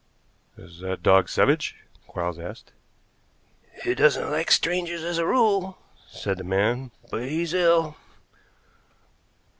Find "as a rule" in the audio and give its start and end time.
5.03-5.77